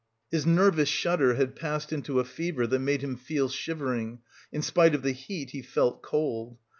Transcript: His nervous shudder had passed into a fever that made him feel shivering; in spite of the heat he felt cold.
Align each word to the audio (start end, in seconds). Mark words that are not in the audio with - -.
His 0.31 0.47
nervous 0.47 0.89
shudder 0.89 1.35
had 1.35 1.55
passed 1.55 1.93
into 1.93 2.19
a 2.19 2.23
fever 2.25 2.65
that 2.65 2.79
made 2.79 3.01
him 3.03 3.15
feel 3.15 3.49
shivering; 3.49 4.21
in 4.51 4.63
spite 4.63 4.95
of 4.95 5.03
the 5.03 5.11
heat 5.11 5.51
he 5.51 5.61
felt 5.61 6.01
cold. 6.01 6.57